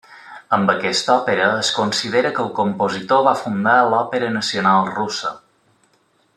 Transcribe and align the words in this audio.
Amb 0.55 0.69
aquesta 0.73 1.11
òpera 1.15 1.49
es 1.57 1.69
considera 1.75 2.31
que 2.37 2.41
el 2.45 2.49
compositor 2.61 3.23
va 3.29 3.37
fundar 3.43 3.77
l'òpera 3.93 4.33
nacional 4.41 4.93
russa. 4.97 5.37